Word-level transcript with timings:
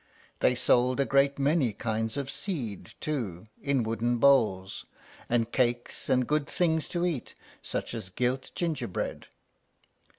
They 0.39 0.55
sold 0.55 0.99
a 0.99 1.05
great 1.05 1.37
many 1.37 1.73
kinds 1.73 2.17
of 2.17 2.31
seed, 2.31 2.95
too, 2.99 3.45
in 3.61 3.83
wooden 3.83 4.17
bowls, 4.17 4.83
and 5.29 5.51
cakes 5.51 6.09
and 6.09 6.25
good 6.25 6.47
things 6.47 6.87
to 6.89 7.05
eat, 7.05 7.35
such 7.61 7.93
as 7.93 8.09
gilt 8.09 8.49
gingerbread. 8.55 9.27